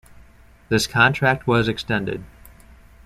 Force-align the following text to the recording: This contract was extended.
This 0.69 0.87
contract 0.87 1.45
was 1.45 1.67
extended. 1.67 2.23